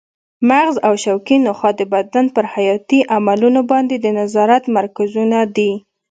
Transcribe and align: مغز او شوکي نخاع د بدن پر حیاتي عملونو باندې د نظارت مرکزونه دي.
مغز 0.49 0.75
او 0.87 0.93
شوکي 1.03 1.37
نخاع 1.47 1.73
د 1.77 1.81
بدن 1.93 2.25
پر 2.35 2.45
حیاتي 2.53 2.99
عملونو 3.15 3.61
باندې 3.71 3.95
د 3.99 4.05
نظارت 4.19 4.63
مرکزونه 4.77 5.37
دي. 5.55 5.71